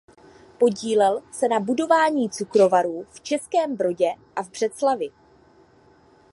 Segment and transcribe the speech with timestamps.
[0.57, 5.09] Podílel se na budování cukrovarů v Českém Brodě a v Břeclavi.